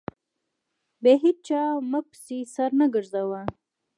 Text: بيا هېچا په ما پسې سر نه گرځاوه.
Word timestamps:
بيا 1.03 1.15
هېچا 1.23 1.61
په 1.75 1.81
ما 1.91 1.99
پسې 2.09 2.37
سر 2.53 2.69
نه 2.79 2.85
گرځاوه. 2.93 3.41